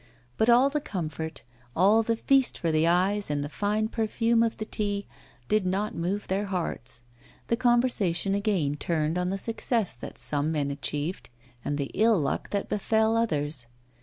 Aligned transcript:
But 0.35 0.49
all 0.49 0.71
the 0.71 0.81
comfort, 0.81 1.43
all 1.75 2.01
the 2.01 2.15
feast 2.15 2.57
for 2.57 2.71
the 2.71 2.87
eyes 2.87 3.29
and 3.29 3.43
the 3.43 3.49
fine 3.49 3.87
perfume 3.87 4.41
of 4.41 4.57
the 4.57 4.65
tea 4.65 5.05
did 5.47 5.63
not 5.63 5.93
move 5.93 6.27
their 6.27 6.45
hearts. 6.47 7.03
The 7.49 7.55
conversation 7.55 8.33
again 8.33 8.77
turned 8.77 9.19
on 9.19 9.29
the 9.29 9.37
success 9.37 9.95
that 9.97 10.17
some 10.17 10.51
men 10.51 10.71
achieved 10.71 11.29
and 11.63 11.77
the 11.77 11.91
ill 11.93 12.19
luck 12.19 12.49
that 12.49 12.67
befell 12.67 13.15
others. 13.15 13.67